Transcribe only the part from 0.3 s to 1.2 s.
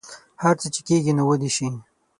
هر څه چې کیږي